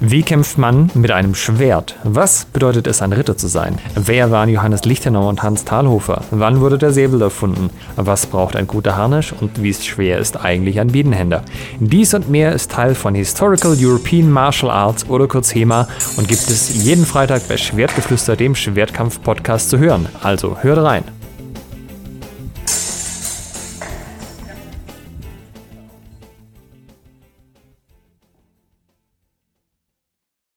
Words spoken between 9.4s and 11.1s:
wie schwer ist eigentlich ein